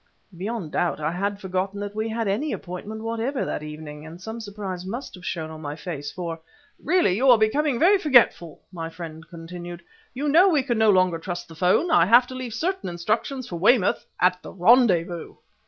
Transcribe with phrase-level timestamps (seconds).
[0.35, 4.39] Beyond doubt I had forgotten that we had any appointment whatever that evening, and some
[4.41, 6.39] surprise must have shown upon my face, for
[6.83, 9.83] "Really you are becoming very forgetful!" my friend continued.
[10.15, 11.91] "You know we can no longer trust the 'phone.
[11.91, 15.35] I have to leave certain instructions for Weymouth at the rendezvous!"